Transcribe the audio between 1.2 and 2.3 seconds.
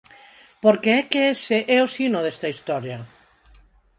ese é o sino